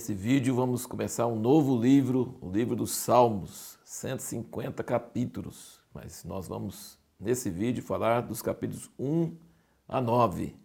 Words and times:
Nesse 0.00 0.14
vídeo 0.14 0.54
vamos 0.54 0.86
começar 0.86 1.26
um 1.26 1.38
novo 1.38 1.78
livro, 1.78 2.34
o 2.40 2.50
livro 2.50 2.74
dos 2.74 2.90
Salmos, 2.90 3.78
150 3.84 4.82
capítulos. 4.82 5.78
Mas 5.92 6.24
nós 6.24 6.48
vamos, 6.48 6.98
nesse 7.20 7.50
vídeo, 7.50 7.82
falar 7.82 8.22
dos 8.22 8.40
capítulos 8.40 8.90
1 8.98 9.36
a 9.86 10.00
9. 10.00 10.56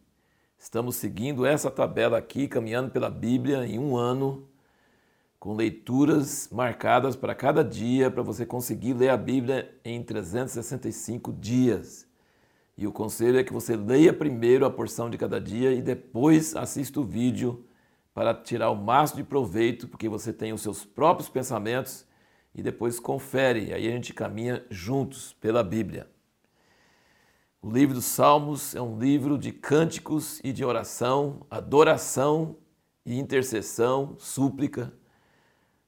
Estamos 0.57 0.95
seguindo 0.95 1.45
essa 1.45 1.69
tabela 1.69 2.17
aqui, 2.17 2.47
caminhando 2.47 2.91
pela 2.91 3.09
Bíblia 3.09 3.67
em 3.67 3.77
um 3.77 3.97
ano, 3.97 4.47
com 5.37 5.53
leituras 5.53 6.47
marcadas 6.49 7.17
para 7.17 7.35
cada 7.35 7.61
dia, 7.61 8.09
para 8.09 8.23
você 8.23 8.45
conseguir 8.45 8.93
ler 8.93 9.09
a 9.09 9.17
Bíblia 9.17 9.69
em 9.83 10.01
365 10.01 11.33
dias. 11.33 12.07
E 12.77 12.87
o 12.87 12.91
conselho 12.93 13.37
é 13.37 13.43
que 13.43 13.51
você 13.51 13.75
leia 13.75 14.13
primeiro 14.13 14.65
a 14.65 14.71
porção 14.71 15.09
de 15.09 15.17
cada 15.17 15.41
dia 15.41 15.73
e 15.73 15.81
depois 15.81 16.55
assista 16.55 17.01
o 17.01 17.03
vídeo 17.03 17.65
para 18.15 18.33
tirar 18.33 18.71
o 18.71 18.75
máximo 18.75 19.21
de 19.21 19.27
proveito, 19.27 19.89
porque 19.89 20.07
você 20.07 20.31
tem 20.31 20.53
os 20.53 20.61
seus 20.61 20.85
próprios 20.85 21.27
pensamentos 21.27 22.05
e 22.55 22.63
depois 22.63 22.97
confere, 22.97 23.73
aí 23.73 23.85
a 23.85 23.91
gente 23.91 24.13
caminha 24.13 24.65
juntos 24.69 25.33
pela 25.33 25.61
Bíblia. 25.61 26.09
O 27.61 27.69
livro 27.69 27.93
dos 27.93 28.05
Salmos 28.05 28.73
é 28.73 28.81
um 28.81 28.97
livro 28.97 29.37
de 29.37 29.51
cânticos 29.51 30.39
e 30.45 30.53
de 30.53 30.63
oração, 30.63 31.45
adoração 31.51 32.55
e 33.05 33.19
intercessão, 33.19 34.15
súplica. 34.17 34.93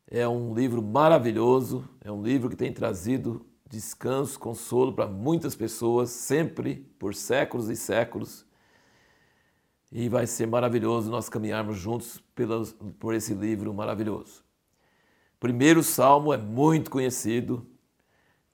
É 0.05 0.28
um 0.28 0.53
livro 0.53 0.81
maravilhoso, 0.81 1.88
é 2.02 2.12
um 2.12 2.22
livro 2.22 2.50
que 2.50 2.58
tem 2.58 2.73
trazido 2.73 3.45
descanso, 3.70 4.38
consolo 4.38 4.91
para 4.91 5.08
muitas 5.08 5.56
pessoas, 5.56 6.09
sempre, 6.09 6.75
por 7.00 7.16
séculos 7.16 7.69
e 7.69 7.75
séculos. 7.75 8.47
E 9.92 10.10
vai 10.10 10.28
ser 10.28 10.46
maravilhoso 10.48 11.10
nós 11.10 11.30
caminharmos 11.30 11.78
juntos 11.78 12.22
pelos, 12.36 12.74
por 13.00 13.14
esse 13.14 13.34
livro 13.34 13.74
maravilhoso. 13.74 14.44
O 15.36 15.40
primeiro 15.40 15.84
salmo 15.84 16.34
é 16.34 16.38
muito 16.38 16.90
conhecido, 16.90 17.66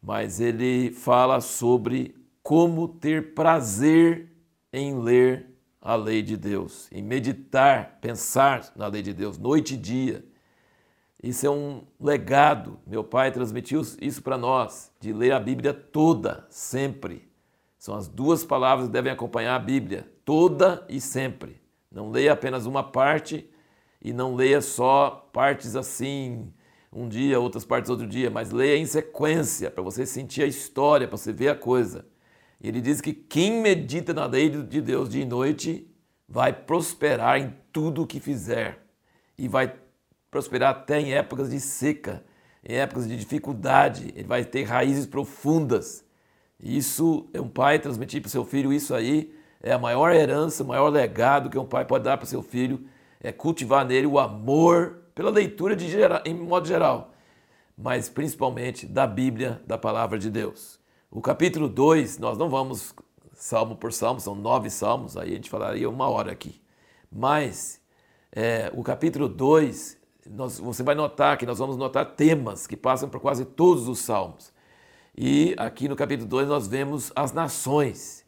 mas 0.01 0.39
ele 0.39 0.91
fala 0.91 1.39
sobre 1.41 2.15
como 2.43 2.87
ter 2.87 3.33
prazer 3.33 4.29
em 4.71 4.99
ler 4.99 5.49
a 5.81 5.95
lei 5.95 6.21
de 6.21 6.37
Deus, 6.37 6.87
em 6.91 7.01
meditar, 7.01 7.99
pensar 7.99 8.71
na 8.75 8.87
lei 8.87 9.01
de 9.01 9.13
Deus, 9.13 9.37
noite 9.37 9.73
e 9.73 9.77
dia. 9.77 10.25
Isso 11.21 11.45
é 11.47 11.49
um 11.49 11.83
legado. 11.99 12.79
Meu 12.85 13.03
pai 13.03 13.31
transmitiu 13.31 13.81
isso 14.01 14.21
para 14.21 14.37
nós, 14.37 14.91
de 14.99 15.13
ler 15.13 15.31
a 15.31 15.39
Bíblia 15.39 15.73
toda, 15.73 16.45
sempre. 16.49 17.29
São 17.83 17.95
as 17.95 18.07
duas 18.07 18.45
palavras 18.45 18.87
que 18.87 18.93
devem 18.93 19.11
acompanhar 19.11 19.57
a 19.57 19.59
Bíblia, 19.59 20.09
toda 20.23 20.85
e 20.87 21.01
sempre. 21.01 21.61
Não 21.91 22.11
leia 22.11 22.31
apenas 22.31 22.65
uma 22.65 22.81
parte 22.81 23.45
e 24.01 24.13
não 24.13 24.35
leia 24.35 24.61
só 24.61 25.29
partes 25.33 25.75
assim, 25.75 26.49
um 26.93 27.09
dia, 27.09 27.37
outras 27.41 27.65
partes 27.65 27.89
outro 27.89 28.07
dia, 28.07 28.29
mas 28.29 28.51
leia 28.51 28.77
em 28.77 28.85
sequência, 28.85 29.69
para 29.69 29.83
você 29.83 30.05
sentir 30.05 30.43
a 30.43 30.47
história, 30.47 31.09
para 31.09 31.17
você 31.17 31.33
ver 31.33 31.49
a 31.49 31.55
coisa. 31.55 32.05
E 32.61 32.69
ele 32.69 32.79
diz 32.79 33.01
que 33.01 33.11
quem 33.11 33.61
medita 33.61 34.13
na 34.13 34.27
lei 34.27 34.49
de 34.49 34.79
Deus 34.79 35.09
dia 35.09 35.23
e 35.23 35.25
noite 35.25 35.85
vai 36.25 36.53
prosperar 36.53 37.37
em 37.37 37.53
tudo 37.73 38.03
o 38.03 38.07
que 38.07 38.21
fizer. 38.21 38.79
E 39.37 39.49
vai 39.49 39.75
prosperar 40.31 40.69
até 40.69 41.01
em 41.01 41.13
épocas 41.13 41.49
de 41.49 41.59
seca, 41.59 42.23
em 42.63 42.77
épocas 42.77 43.09
de 43.09 43.17
dificuldade. 43.17 44.13
Ele 44.15 44.27
vai 44.29 44.45
ter 44.45 44.63
raízes 44.63 45.05
profundas. 45.05 46.05
Isso 46.63 47.27
é 47.33 47.41
um 47.41 47.49
pai 47.49 47.77
transmitir 47.77 48.21
para 48.21 48.29
o 48.29 48.31
seu 48.31 48.45
filho 48.45 48.71
isso 48.71 48.95
aí 48.95 49.35
é 49.61 49.71
a 49.71 49.79
maior 49.79 50.13
herança, 50.13 50.63
o 50.63 50.67
maior 50.67 50.89
legado 50.89 51.49
que 51.49 51.57
um 51.57 51.65
pai 51.65 51.85
pode 51.85 52.03
dar 52.03 52.17
para 52.17 52.25
o 52.25 52.27
seu 52.27 52.41
filho, 52.41 52.85
é 53.21 53.31
cultivar 53.31 53.85
nele 53.85 54.07
o 54.07 54.19
amor 54.19 55.03
pela 55.15 55.29
leitura 55.29 55.73
de 55.75 55.89
geral, 55.89 56.21
em 56.25 56.33
modo 56.33 56.67
geral, 56.67 57.13
mas 57.77 58.09
principalmente 58.09 58.85
da 58.85 59.07
Bíblia, 59.07 59.61
da 59.65 59.77
palavra 59.77 60.19
de 60.19 60.29
Deus. 60.29 60.79
O 61.09 61.21
capítulo 61.21 61.69
2, 61.69 62.17
nós 62.17 62.37
não 62.37 62.49
vamos 62.49 62.93
salmo 63.33 63.75
por 63.75 63.93
salmo, 63.93 64.19
são 64.19 64.35
nove 64.35 64.69
salmos, 64.69 65.15
aí 65.15 65.31
a 65.31 65.35
gente 65.35 65.49
falaria 65.49 65.89
uma 65.89 66.09
hora 66.09 66.31
aqui. 66.31 66.61
Mas 67.09 67.79
é, 68.31 68.69
o 68.73 68.83
capítulo 68.83 69.29
2, 69.29 69.97
você 70.61 70.83
vai 70.83 70.95
notar 70.95 71.37
que 71.37 71.45
nós 71.45 71.59
vamos 71.59 71.77
notar 71.77 72.15
temas 72.15 72.67
que 72.67 72.75
passam 72.75 73.07
por 73.07 73.21
quase 73.21 73.45
todos 73.45 73.87
os 73.87 73.99
salmos. 73.99 74.51
E 75.15 75.53
aqui 75.57 75.87
no 75.87 75.95
capítulo 75.95 76.27
2 76.27 76.47
nós 76.47 76.67
vemos 76.67 77.11
as 77.15 77.31
nações. 77.31 78.25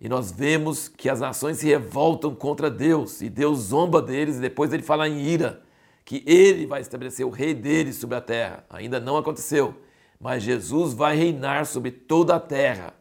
E 0.00 0.08
nós 0.08 0.30
vemos 0.30 0.86
que 0.86 1.08
as 1.08 1.20
nações 1.20 1.58
se 1.58 1.66
revoltam 1.66 2.34
contra 2.34 2.70
Deus 2.70 3.20
e 3.20 3.28
Deus 3.28 3.58
zomba 3.58 4.00
deles 4.00 4.36
e 4.36 4.40
depois 4.40 4.72
ele 4.72 4.82
fala 4.82 5.08
em 5.08 5.20
ira 5.20 5.62
que 6.04 6.22
ele 6.26 6.66
vai 6.66 6.80
estabelecer 6.80 7.26
o 7.26 7.30
rei 7.30 7.52
deles 7.52 7.96
sobre 7.96 8.16
a 8.16 8.20
terra. 8.20 8.64
Ainda 8.70 9.00
não 9.00 9.16
aconteceu, 9.16 9.74
mas 10.20 10.42
Jesus 10.42 10.94
vai 10.94 11.16
reinar 11.16 11.66
sobre 11.66 11.90
toda 11.90 12.36
a 12.36 12.40
terra. 12.40 12.94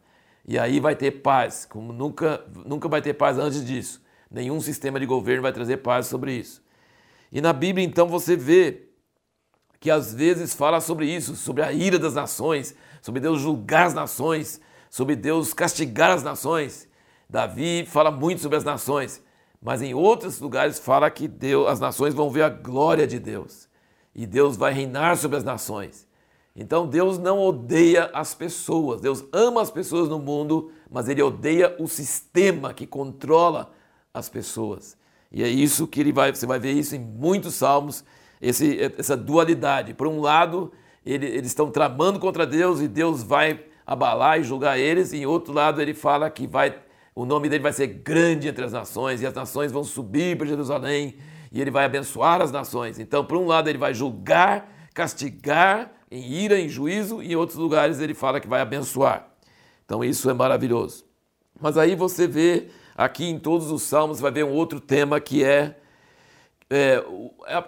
E 0.45 0.57
aí 0.57 0.79
vai 0.79 0.95
ter 0.95 1.11
paz, 1.11 1.65
como 1.65 1.93
nunca, 1.93 2.43
nunca 2.65 2.87
vai 2.87 3.01
ter 3.01 3.13
paz 3.13 3.37
antes 3.37 3.63
disso. 3.63 4.01
Nenhum 4.31 4.59
sistema 4.59 4.99
de 4.99 5.05
governo 5.05 5.41
vai 5.41 5.53
trazer 5.53 5.77
paz 5.77 6.07
sobre 6.07 6.33
isso. 6.33 6.61
E 7.31 7.41
na 7.41 7.53
Bíblia 7.53 7.85
então 7.85 8.07
você 8.07 8.35
vê 8.35 8.86
que 9.79 9.91
às 9.91 10.13
vezes 10.13 10.53
fala 10.53 10.81
sobre 10.81 11.05
isso, 11.05 11.35
sobre 11.35 11.63
a 11.63 11.71
ira 11.71 11.99
das 11.99 12.13
nações, 12.13 12.75
sobre 13.01 13.19
Deus 13.21 13.39
julgar 13.39 13.87
as 13.87 13.93
nações, 13.93 14.59
sobre 14.89 15.15
Deus 15.15 15.53
castigar 15.53 16.11
as 16.11 16.23
nações. 16.23 16.87
Davi 17.29 17.85
fala 17.85 18.09
muito 18.09 18.41
sobre 18.41 18.57
as 18.57 18.63
nações, 18.63 19.23
mas 19.61 19.81
em 19.81 19.93
outros 19.93 20.39
lugares 20.39 20.79
fala 20.79 21.09
que 21.09 21.27
Deus, 21.27 21.67
as 21.67 21.79
nações 21.79 22.13
vão 22.13 22.29
ver 22.29 22.43
a 22.43 22.49
glória 22.49 23.05
de 23.05 23.19
Deus 23.19 23.67
e 24.15 24.25
Deus 24.25 24.57
vai 24.57 24.73
reinar 24.73 25.17
sobre 25.17 25.37
as 25.37 25.43
nações. 25.43 26.07
Então 26.55 26.87
Deus 26.87 27.19
não 27.19 27.39
odeia 27.39 28.09
as 28.13 28.33
pessoas, 28.33 28.99
Deus 28.99 29.23
ama 29.31 29.61
as 29.61 29.69
pessoas 29.69 30.09
no 30.09 30.17
mundo, 30.17 30.71
mas 30.89 31.07
ele 31.07 31.21
odeia 31.21 31.75
o 31.77 31.87
sistema 31.87 32.73
que 32.73 32.87
controla 32.87 33.71
as 34.11 34.27
pessoas. 34.27 34.97
E 35.31 35.43
é 35.43 35.47
isso 35.47 35.85
que 35.85 35.99
ele 35.99 36.11
vai, 36.11 36.33
você 36.33 36.47
vai 36.47 36.57
ver 36.57 36.71
isso 36.71 36.95
em 36.95 36.99
muitos 36.99 37.53
salmos, 37.53 38.03
esse, 38.41 38.79
essa 38.97 39.15
dualidade. 39.15 39.93
Por 39.93 40.07
um 40.07 40.19
lado, 40.19 40.71
ele, 41.05 41.25
eles 41.25 41.47
estão 41.47 41.71
tramando 41.71 42.19
contra 42.19 42.45
Deus 42.45 42.81
e 42.81 42.87
Deus 42.87 43.23
vai 43.23 43.65
abalar 43.85 44.39
e 44.39 44.43
julgar 44.43 44.77
eles, 44.77 45.13
e 45.13 45.19
em 45.19 45.25
outro 45.25 45.53
lado 45.53 45.81
ele 45.81 45.93
fala 45.93 46.29
que 46.29 46.45
vai, 46.45 46.75
o 47.15 47.25
nome 47.25 47.47
dele 47.47 47.63
vai 47.63 47.71
ser 47.71 47.87
grande 47.87 48.49
entre 48.49 48.65
as 48.65 48.73
nações, 48.73 49.21
e 49.21 49.25
as 49.25 49.33
nações 49.33 49.71
vão 49.71 49.83
subir 49.83 50.37
para 50.37 50.45
Jerusalém, 50.45 51.15
e 51.51 51.61
ele 51.61 51.71
vai 51.71 51.85
abençoar 51.85 52.41
as 52.41 52.51
nações. 52.51 52.99
Então, 52.99 53.23
por 53.23 53.37
um 53.37 53.47
lado, 53.47 53.69
ele 53.69 53.77
vai 53.77 53.93
julgar, 53.93 54.69
castigar, 54.93 55.93
em 56.11 56.21
ira, 56.21 56.59
em 56.59 56.67
juízo, 56.67 57.23
e 57.23 57.31
em 57.31 57.35
outros 57.35 57.57
lugares 57.57 58.01
ele 58.01 58.13
fala 58.13 58.41
que 58.41 58.47
vai 58.47 58.59
abençoar. 58.59 59.29
Então, 59.85 60.03
isso 60.03 60.29
é 60.29 60.33
maravilhoso. 60.33 61.05
Mas 61.59 61.77
aí 61.77 61.95
você 61.95 62.27
vê, 62.27 62.67
aqui 62.95 63.25
em 63.25 63.39
todos 63.39 63.71
os 63.71 63.83
salmos, 63.83 64.19
vai 64.19 64.31
ver 64.31 64.43
um 64.43 64.51
outro 64.51 64.81
tema 64.81 65.19
que 65.21 65.45
é 65.45 65.77
é, 66.69 67.01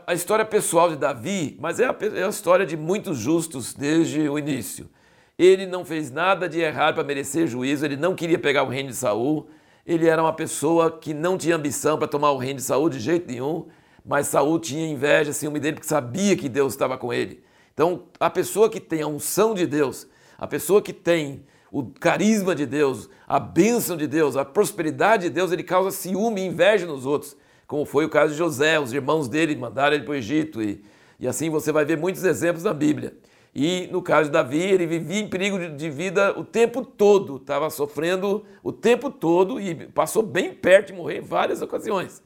a 0.05 0.13
história 0.13 0.43
pessoal 0.43 0.89
de 0.89 0.97
Davi, 0.97 1.57
mas 1.59 1.79
é 1.79 1.85
a, 1.85 1.95
é 2.15 2.23
a 2.23 2.29
história 2.29 2.65
de 2.65 2.75
muitos 2.75 3.17
justos 3.17 3.73
desde 3.73 4.27
o 4.27 4.37
início. 4.37 4.89
Ele 5.37 5.65
não 5.65 5.85
fez 5.85 6.11
nada 6.11 6.49
de 6.49 6.59
errado 6.59 6.95
para 6.95 7.03
merecer 7.03 7.47
juízo, 7.47 7.85
ele 7.85 7.95
não 7.95 8.13
queria 8.13 8.38
pegar 8.38 8.63
o 8.63 8.67
reino 8.67 8.89
de 8.89 8.95
Saul, 8.95 9.47
ele 9.85 10.05
era 10.05 10.21
uma 10.21 10.33
pessoa 10.33 10.91
que 10.91 11.13
não 11.13 11.38
tinha 11.38 11.55
ambição 11.55 11.97
para 11.97 12.09
tomar 12.09 12.31
o 12.31 12.38
reino 12.38 12.57
de 12.57 12.65
Saul 12.65 12.89
de 12.89 12.99
jeito 12.99 13.25
nenhum, 13.25 13.67
mas 14.05 14.27
Saul 14.27 14.59
tinha 14.59 14.85
inveja, 14.85 15.31
ciúme 15.31 15.59
dele, 15.59 15.75
porque 15.75 15.88
sabia 15.88 16.35
que 16.35 16.49
Deus 16.49 16.73
estava 16.73 16.97
com 16.97 17.13
ele. 17.13 17.41
Então, 17.73 18.03
a 18.19 18.29
pessoa 18.29 18.69
que 18.69 18.81
tem 18.81 19.01
a 19.01 19.07
unção 19.07 19.53
de 19.53 19.65
Deus, 19.65 20.07
a 20.38 20.45
pessoa 20.45 20.81
que 20.81 20.91
tem 20.91 21.45
o 21.71 21.85
carisma 21.85 22.53
de 22.53 22.65
Deus, 22.65 23.09
a 23.25 23.39
bênção 23.39 23.95
de 23.95 24.07
Deus, 24.07 24.35
a 24.35 24.44
prosperidade 24.44 25.24
de 25.24 25.29
Deus, 25.29 25.53
ele 25.53 25.63
causa 25.63 25.91
ciúme 25.91 26.41
e 26.41 26.45
inveja 26.47 26.85
nos 26.85 27.06
outros 27.06 27.38
como 27.69 27.86
foi 27.86 28.04
o 28.04 28.10
caso 28.10 28.31
de 28.31 28.38
José, 28.39 28.80
os 28.80 28.92
irmãos 28.92 29.27
dele 29.27 29.56
mandaram 29.56 29.95
ele 29.95 30.04
para 30.04 30.13
o 30.13 30.16
Egito, 30.16 30.60
e, 30.60 30.83
e 31.19 31.27
assim 31.27 31.51
você 31.51 31.71
vai 31.71 31.86
ver 31.86 32.00
muitos 32.00 32.24
exemplos 32.24 32.63
na 32.63 32.74
Bíblia. 32.74 33.13
E 33.54 33.88
no 33.92 34.01
caso 34.01 34.24
de 34.24 34.33
Davi, 34.33 34.60
ele 34.60 34.88
vivia 34.88 35.19
em 35.19 35.27
perigo 35.27 35.60
de, 35.77 35.89
vida 35.92 36.33
o 36.36 36.44
tempo 36.44 36.83
todo, 36.83 37.36
estava 37.36 37.69
sofrendo 37.69 38.44
o 38.63 38.71
tempo 38.71 39.12
todo 39.12 39.62
e 39.62 39.86
passou 39.89 40.24
bem 40.24 40.51
perto 40.51 40.88
de 40.88 40.94
morrer 40.94 41.19
em 41.19 41.21
várias 41.21 41.62
ocasiões. 41.62 42.24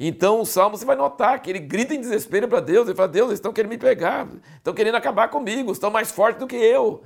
Então 0.00 0.40
o 0.40 0.44
Salmo 0.44 0.76
você 0.76 0.84
vai 0.84 0.96
notar 0.96 1.40
que 1.40 1.50
ele 1.50 1.60
grita 1.60 1.94
em 1.94 2.00
desespero 2.00 2.48
para 2.48 2.58
Deus, 2.58 2.88
ele 2.88 2.96
fala: 2.96 3.08
Deus, 3.08 3.28
eles 3.28 3.38
estão 3.38 3.52
querendo 3.52 3.70
me 3.70 3.78
pegar, 3.78 4.26
estão 4.56 4.74
querendo 4.74 4.96
acabar 4.96 5.28
comigo, 5.28 5.70
estão 5.70 5.92
mais 5.92 6.10
fortes 6.10 6.40
do 6.40 6.48
que 6.48 6.56
eu. 6.56 7.04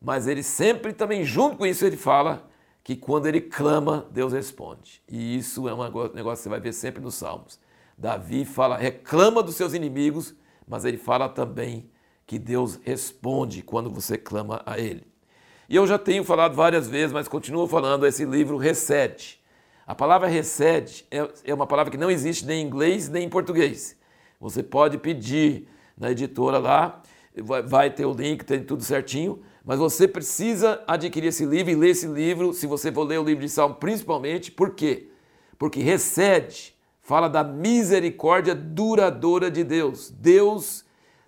Mas 0.00 0.26
ele 0.26 0.42
sempre 0.42 0.94
também, 0.94 1.24
junto 1.24 1.58
com 1.58 1.66
isso, 1.66 1.84
ele 1.84 1.98
fala: 1.98 2.47
que 2.88 2.96
quando 2.96 3.26
ele 3.26 3.42
clama, 3.42 4.08
Deus 4.10 4.32
responde. 4.32 5.02
E 5.06 5.36
isso 5.36 5.68
é 5.68 5.74
um 5.74 5.84
negócio 5.84 6.10
que 6.14 6.22
você 6.22 6.48
vai 6.48 6.58
ver 6.58 6.72
sempre 6.72 7.02
nos 7.02 7.16
Salmos. 7.16 7.60
Davi 7.98 8.46
fala, 8.46 8.78
reclama 8.78 9.42
dos 9.42 9.56
seus 9.56 9.74
inimigos, 9.74 10.34
mas 10.66 10.86
ele 10.86 10.96
fala 10.96 11.28
também 11.28 11.90
que 12.26 12.38
Deus 12.38 12.80
responde 12.82 13.60
quando 13.60 13.90
você 13.90 14.16
clama 14.16 14.62
a 14.64 14.78
Ele. 14.78 15.06
E 15.68 15.76
eu 15.76 15.86
já 15.86 15.98
tenho 15.98 16.24
falado 16.24 16.54
várias 16.54 16.88
vezes, 16.88 17.12
mas 17.12 17.28
continuo 17.28 17.68
falando, 17.68 18.06
esse 18.06 18.24
livro 18.24 18.56
recede. 18.56 19.38
A 19.86 19.94
palavra 19.94 20.26
recede 20.26 21.04
é, 21.10 21.28
é 21.44 21.52
uma 21.52 21.66
palavra 21.66 21.90
que 21.90 21.98
não 21.98 22.10
existe 22.10 22.46
nem 22.46 22.62
em 22.62 22.66
inglês 22.66 23.06
nem 23.10 23.24
em 23.24 23.28
português. 23.28 23.98
Você 24.40 24.62
pode 24.62 24.96
pedir 24.96 25.68
na 25.94 26.10
editora 26.10 26.56
lá, 26.56 27.02
vai 27.42 27.90
ter 27.90 28.06
o 28.06 28.12
link, 28.12 28.44
tem 28.44 28.62
tudo 28.62 28.82
certinho, 28.82 29.40
mas 29.64 29.78
você 29.78 30.08
precisa 30.08 30.82
adquirir 30.86 31.28
esse 31.28 31.44
livro 31.44 31.70
e 31.70 31.74
ler 31.74 31.90
esse 31.90 32.06
livro, 32.06 32.52
se 32.52 32.66
você 32.66 32.90
for 32.90 33.04
ler 33.04 33.18
o 33.18 33.24
livro 33.24 33.44
de 33.44 33.50
Salmo 33.50 33.74
principalmente, 33.74 34.50
por 34.50 34.70
quê? 34.74 35.08
Porque 35.58 35.80
recede, 35.80 36.74
fala 37.02 37.28
da 37.28 37.44
misericórdia 37.44 38.54
duradoura 38.54 39.50
de 39.50 39.64
Deus. 39.64 40.10
Deus 40.10 40.84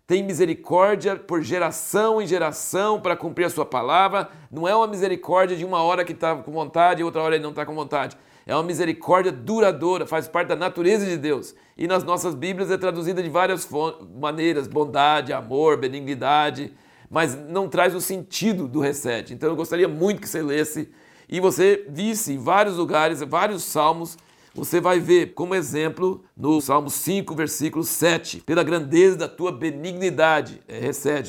tem 0.06 0.24
misericórdia 0.24 1.14
por 1.14 1.40
geração 1.40 2.20
em 2.20 2.26
geração 2.26 3.00
para 3.00 3.14
cumprir 3.14 3.44
a 3.44 3.50
sua 3.50 3.64
palavra. 3.64 4.28
Não 4.50 4.66
é 4.66 4.74
uma 4.74 4.88
misericórdia 4.88 5.56
de 5.56 5.64
uma 5.64 5.82
hora 5.82 6.04
que 6.04 6.12
está 6.12 6.34
com 6.34 6.50
vontade 6.50 7.00
e 7.00 7.04
outra 7.04 7.22
hora 7.22 7.36
ele 7.36 7.42
não 7.44 7.50
está 7.50 7.64
com 7.64 7.74
vontade. 7.74 8.16
É 8.44 8.52
uma 8.52 8.64
misericórdia 8.64 9.30
duradoura, 9.30 10.08
faz 10.08 10.26
parte 10.26 10.48
da 10.48 10.56
natureza 10.56 11.06
de 11.06 11.16
Deus. 11.16 11.54
E 11.80 11.86
nas 11.88 12.04
nossas 12.04 12.34
Bíblias 12.34 12.70
é 12.70 12.76
traduzida 12.76 13.22
de 13.22 13.30
várias 13.30 13.66
maneiras: 14.14 14.68
bondade, 14.68 15.32
amor, 15.32 15.78
benignidade, 15.78 16.74
mas 17.08 17.34
não 17.34 17.70
traz 17.70 17.94
o 17.94 18.02
sentido 18.02 18.68
do 18.68 18.80
recede. 18.80 19.32
Então 19.32 19.48
eu 19.48 19.56
gostaria 19.56 19.88
muito 19.88 20.20
que 20.20 20.28
você 20.28 20.42
lesse 20.42 20.90
e 21.26 21.40
você 21.40 21.86
visse 21.88 22.34
em 22.34 22.38
vários 22.38 22.76
lugares, 22.76 23.22
vários 23.22 23.64
salmos 23.64 24.18
você 24.52 24.80
vai 24.80 24.98
ver 24.98 25.32
como 25.32 25.54
exemplo 25.54 26.22
no 26.36 26.60
Salmo 26.60 26.90
5, 26.90 27.34
versículo 27.34 27.84
7, 27.84 28.40
pela 28.40 28.64
grandeza 28.64 29.16
da 29.16 29.28
tua 29.28 29.52
benignidade, 29.52 30.60
é 30.66 30.80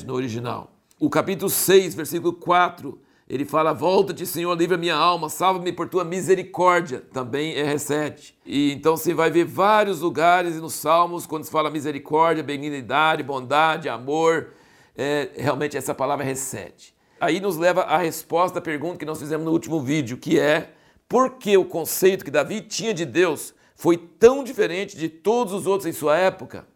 no 0.04 0.12
original. 0.12 0.72
O 0.98 1.08
capítulo 1.08 1.48
6, 1.48 1.94
versículo 1.94 2.32
4, 2.32 2.98
ele 3.34 3.46
fala: 3.46 3.72
Volta-te, 3.72 4.26
Senhor, 4.26 4.54
livra 4.54 4.76
minha 4.76 4.94
alma, 4.94 5.30
salva-me 5.30 5.72
por 5.72 5.88
tua 5.88 6.04
misericórdia, 6.04 7.02
também 7.14 7.54
é 7.54 7.64
recede. 7.64 8.36
E 8.44 8.72
então 8.72 8.94
você 8.94 9.14
vai 9.14 9.30
ver 9.30 9.46
vários 9.46 10.00
lugares 10.00 10.60
nos 10.60 10.74
Salmos, 10.74 11.24
quando 11.24 11.44
se 11.44 11.50
fala 11.50 11.70
misericórdia, 11.70 12.44
benignidade, 12.44 13.22
bondade, 13.22 13.88
amor, 13.88 14.48
é, 14.94 15.30
realmente 15.34 15.78
essa 15.78 15.94
palavra 15.94 16.22
recede. 16.22 16.94
Aí 17.18 17.40
nos 17.40 17.56
leva 17.56 17.84
à 17.84 17.96
resposta 17.96 18.58
à 18.58 18.62
pergunta 18.62 18.98
que 18.98 19.06
nós 19.06 19.18
fizemos 19.18 19.46
no 19.46 19.52
último 19.52 19.80
vídeo, 19.80 20.18
que 20.18 20.38
é 20.38 20.68
porque 21.08 21.56
o 21.56 21.64
conceito 21.64 22.26
que 22.26 22.30
Davi 22.30 22.60
tinha 22.60 22.92
de 22.92 23.06
Deus 23.06 23.54
foi 23.74 23.96
tão 23.96 24.44
diferente 24.44 24.94
de 24.94 25.08
todos 25.08 25.54
os 25.54 25.66
outros 25.66 25.86
em 25.86 25.92
sua 25.92 26.18
época. 26.18 26.66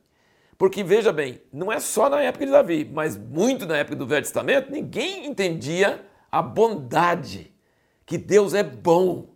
Porque 0.57 0.83
veja 0.83 1.13
bem, 1.13 1.39
não 1.53 1.71
é 1.71 1.79
só 1.81 2.09
na 2.09 2.23
época 2.23 2.47
de 2.47 2.53
Davi, 2.53 2.91
mas 2.91 3.15
muito 3.15 3.67
na 3.67 3.77
época 3.77 3.95
do 3.95 4.07
Velho 4.07 4.23
Testamento, 4.23 4.73
ninguém 4.73 5.27
entendia 5.27 6.03
a 6.31 6.43
bondade, 6.43 7.53
que 8.05 8.19
Deus 8.19 8.55
é 8.55 8.63
bom, 8.63 9.29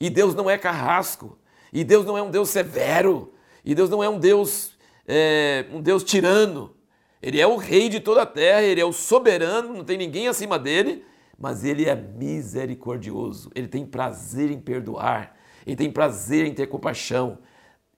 e 0.00 0.10
Deus 0.10 0.34
não 0.34 0.48
é 0.48 0.58
carrasco, 0.58 1.38
e 1.72 1.84
Deus 1.84 2.04
não 2.04 2.16
é 2.16 2.22
um 2.22 2.30
Deus 2.30 2.50
severo, 2.50 3.32
e 3.64 3.74
Deus 3.74 3.90
não 3.90 4.02
é 4.02 4.08
um 4.08 4.18
Deus, 4.18 4.76
é, 5.06 5.66
um 5.72 5.80
Deus 5.80 6.04
tirano. 6.04 6.74
Ele 7.20 7.40
é 7.40 7.46
o 7.46 7.56
rei 7.56 7.88
de 7.88 8.00
toda 8.00 8.22
a 8.22 8.26
terra, 8.26 8.62
ele 8.62 8.80
é 8.80 8.84
o 8.84 8.92
soberano, 8.92 9.74
não 9.74 9.84
tem 9.84 9.98
ninguém 9.98 10.28
acima 10.28 10.58
dele, 10.58 11.04
mas 11.38 11.64
ele 11.64 11.88
é 11.88 11.94
misericordioso, 11.94 13.50
ele 13.54 13.68
tem 13.68 13.84
prazer 13.84 14.50
em 14.50 14.60
perdoar, 14.60 15.36
ele 15.66 15.76
tem 15.76 15.90
prazer 15.90 16.46
em 16.46 16.54
ter 16.54 16.66
compaixão. 16.66 17.38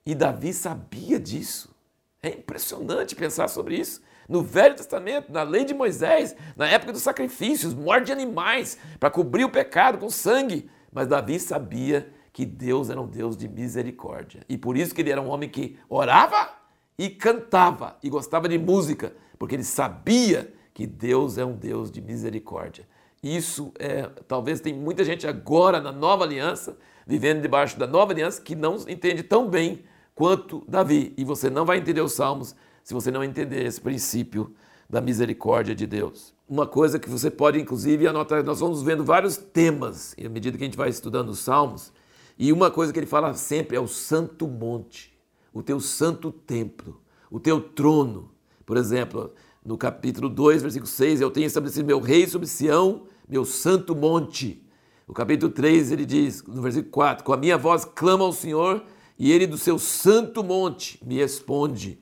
E 0.05 0.15
Davi 0.15 0.53
sabia 0.53 1.21
disso. 1.21 1.75
É 2.23 2.31
impressionante 2.31 3.15
pensar 3.15 3.49
sobre 3.49 3.77
isso. 3.77 4.01
No 4.29 4.43
Velho 4.43 4.75
Testamento, 4.75 5.33
na 5.33 5.43
lei 5.43 5.65
de 5.65 5.73
Moisés, 5.73 6.37
na 6.55 6.69
época 6.69 6.93
dos 6.93 7.03
sacrifícios, 7.03 7.73
morte 7.73 8.07
de 8.07 8.13
animais, 8.13 8.79
para 9.01 9.11
cobrir 9.11 9.45
o 9.45 9.51
pecado 9.51 9.99
com 9.99 10.11
sangue. 10.11 10.69
Mas 10.93 11.09
Davi 11.09 11.41
sabia 11.41 12.13
que 12.33 12.45
Deus 12.45 12.91
era 12.91 13.01
um 13.01 13.07
Deus 13.07 13.37
de 13.37 13.49
misericórdia. 13.49 14.43
E 14.49 14.59
por 14.59 14.77
isso 14.77 14.95
que 14.95 15.01
ele 15.01 15.11
era 15.11 15.21
um 15.21 15.29
homem 15.29 15.49
que 15.49 15.79
orava 15.89 16.51
e 16.99 17.09
cantava 17.09 17.97
e 18.03 18.11
gostava 18.11 18.49
de 18.49 18.59
música, 18.59 19.13
porque 19.39 19.55
ele 19.55 19.65
sabia 19.65 20.53
que 20.75 20.87
Deus 20.87 21.39
é 21.39 21.45
um 21.45 21.55
Deus 21.55 21.91
de 21.91 22.01
misericórdia. 22.01 22.87
Isso 23.23 23.73
é, 23.79 24.09
talvez 24.29 24.61
tem 24.61 24.73
muita 24.73 25.03
gente 25.05 25.27
agora 25.27 25.81
na 25.81 25.91
nova 25.91 26.25
aliança, 26.25 26.77
vivendo 27.07 27.41
debaixo 27.41 27.79
da 27.79 27.87
nova 27.87 28.13
aliança, 28.13 28.41
que 28.41 28.55
não 28.55 28.77
entende 28.89 29.23
tão 29.23 29.49
bem 29.49 29.83
quanto 30.19 30.65
Davi. 30.67 31.15
E 31.17 31.25
você 31.25 31.49
não 31.49 31.65
vai 31.65 31.79
entender 31.79 32.01
os 32.01 32.13
salmos 32.13 32.53
se 32.83 32.93
você 32.93 33.09
não 33.09 33.23
entender 33.23 33.65
esse 33.65 33.81
princípio 33.81 34.53
da 34.91 35.01
misericórdia 35.01 35.77
de 35.77 35.87
Deus. 35.87 36.35
Uma 36.49 36.67
coisa 36.67 36.99
que 36.99 37.09
você 37.09 37.31
pode, 37.31 37.61
inclusive, 37.61 38.09
anotar, 38.09 38.43
nós 38.43 38.59
vamos 38.59 38.83
vendo 38.83 39.05
vários 39.05 39.37
temas 39.37 40.17
à 40.19 40.29
medida 40.29 40.59
que 40.59 40.65
a 40.65 40.67
gente 40.67 40.77
vai 40.77 40.89
estudando 40.89 41.29
os 41.29 41.39
salmos, 41.39 41.93
e 42.37 42.53
uma 42.53 42.69
coisa 42.69 42.93
que 42.93 42.99
ele 42.99 43.07
fala 43.07 43.33
sempre 43.35 43.77
é 43.77 43.81
o 43.81 43.87
santo 43.87 44.49
monte, 44.49 45.17
o 45.53 45.63
teu 45.63 45.79
santo 45.79 46.33
templo, 46.33 47.01
o 47.31 47.39
teu 47.39 47.61
trono. 47.61 48.31
Por 48.67 48.77
exemplo, 48.77 49.33
no 49.65 49.79
capítulo 49.79 50.29
2, 50.29 50.63
versículo 50.63 50.89
6, 50.89 51.21
eu 51.21 51.31
tenho 51.31 51.47
estabelecido 51.47 51.87
meu 51.87 52.01
rei 52.01 52.27
sobre 52.27 52.49
Sião, 52.49 53.03
meu 53.29 53.45
santo 53.45 53.95
monte. 53.95 54.65
No 55.07 55.15
capítulo 55.15 55.53
3, 55.53 55.93
ele 55.93 56.05
diz, 56.05 56.43
no 56.43 56.61
versículo 56.61 56.91
4, 56.91 57.25
com 57.25 57.33
a 57.33 57.37
minha 57.37 57.57
voz 57.57 57.85
clama 57.85 58.25
ao 58.25 58.33
Senhor, 58.33 58.83
e 59.19 59.33
ele 59.33 59.47
do 59.47 59.59
seu 59.59 59.79
santo 59.79 60.45
monte 60.45 61.01
me 61.05 61.17
responde. 61.17 61.99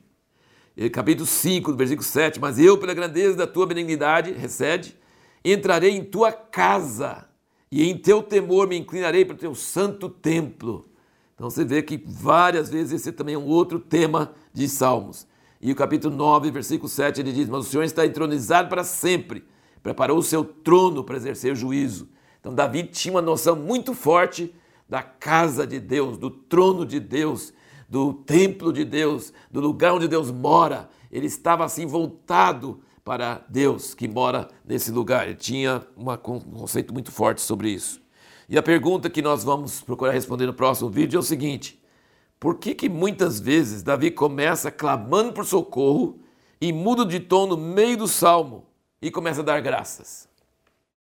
Capítulo 0.91 1.25
5, 1.25 1.73
versículo 1.73 2.05
7, 2.05 2.39
mas 2.39 2.59
eu, 2.59 2.77
pela 2.77 2.93
grandeza 2.93 3.35
da 3.35 3.47
tua 3.47 3.65
benignidade, 3.65 4.31
recede, 4.33 4.95
entrarei 5.43 5.97
em 5.97 6.03
tua 6.03 6.31
casa, 6.31 7.27
e 7.71 7.83
em 7.89 7.97
teu 7.97 8.21
temor 8.21 8.67
me 8.67 8.77
inclinarei 8.77 9.25
para 9.25 9.33
o 9.33 9.39
teu 9.39 9.55
santo 9.55 10.07
templo. 10.07 10.85
Então 11.33 11.49
você 11.49 11.65
vê 11.65 11.81
que 11.81 12.01
várias 12.05 12.69
vezes 12.69 13.01
esse 13.01 13.11
também 13.11 13.35
é 13.35 13.37
um 13.37 13.47
outro 13.47 13.79
tema 13.79 14.33
de 14.53 14.69
Salmos. 14.69 15.27
E 15.59 15.71
o 15.71 15.75
capítulo 15.75 16.15
9, 16.15 16.51
versículo 16.51 16.87
7, 16.87 17.19
ele 17.19 17.31
diz: 17.31 17.49
Mas 17.49 17.65
o 17.65 17.69
Senhor 17.69 17.83
está 17.83 18.05
entronizado 18.05 18.69
para 18.69 18.83
sempre, 18.83 19.43
preparou 19.81 20.19
o 20.19 20.23
seu 20.23 20.45
trono 20.45 21.03
para 21.03 21.17
exercer 21.17 21.53
o 21.53 21.55
juízo. 21.55 22.07
Então, 22.39 22.53
Davi 22.53 22.83
tinha 22.83 23.13
uma 23.13 23.21
noção 23.21 23.55
muito 23.55 23.93
forte 23.93 24.53
da 24.87 25.01
casa 25.01 25.65
de 25.65 25.79
Deus, 25.79 26.17
do 26.17 26.29
trono 26.29 26.85
de 26.85 26.99
Deus, 26.99 27.53
do 27.89 28.13
templo 28.13 28.71
de 28.71 28.83
Deus, 28.83 29.33
do 29.51 29.59
lugar 29.59 29.93
onde 29.93 30.07
Deus 30.07 30.31
mora. 30.31 30.89
Ele 31.11 31.27
estava 31.27 31.65
assim 31.65 31.85
voltado 31.85 32.81
para 33.03 33.45
Deus 33.47 33.93
que 33.93 34.07
mora 34.07 34.49
nesse 34.65 34.91
lugar. 34.91 35.27
Ele 35.27 35.35
tinha 35.35 35.85
um 35.95 36.05
conceito 36.15 36.93
muito 36.93 37.11
forte 37.11 37.41
sobre 37.41 37.69
isso. 37.69 38.01
E 38.49 38.57
a 38.57 38.63
pergunta 38.63 39.09
que 39.09 39.21
nós 39.21 39.43
vamos 39.43 39.81
procurar 39.81 40.11
responder 40.11 40.45
no 40.45 40.53
próximo 40.53 40.89
vídeo 40.89 41.17
é 41.17 41.19
o 41.19 41.23
seguinte: 41.23 41.81
por 42.39 42.57
que, 42.57 42.75
que 42.75 42.87
muitas 42.87 43.39
vezes 43.39 43.83
Davi 43.83 44.11
começa 44.11 44.71
clamando 44.71 45.33
por 45.33 45.45
socorro 45.45 46.19
e 46.59 46.71
muda 46.71 47.05
de 47.05 47.19
tom 47.19 47.47
no 47.47 47.57
meio 47.57 47.97
do 47.97 48.07
salmo 48.07 48.65
e 49.01 49.11
começa 49.11 49.41
a 49.41 49.43
dar 49.43 49.59
graças? 49.59 50.27